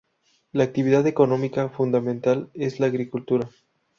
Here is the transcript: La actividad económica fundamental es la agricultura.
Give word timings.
La 0.51 0.63
actividad 0.63 1.05
económica 1.05 1.69
fundamental 1.69 2.49
es 2.55 2.79
la 2.79 2.87
agricultura. 2.87 3.47